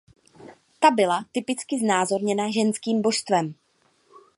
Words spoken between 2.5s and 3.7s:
ženským božstvem.